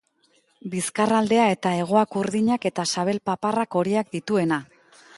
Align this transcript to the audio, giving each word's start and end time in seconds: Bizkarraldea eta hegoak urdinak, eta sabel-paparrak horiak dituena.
Bizkarraldea 0.71 1.43
eta 1.57 1.75
hegoak 1.81 2.19
urdinak, 2.23 2.67
eta 2.73 2.89
sabel-paparrak 2.95 3.81
horiak 3.83 4.15
dituena. 4.19 4.63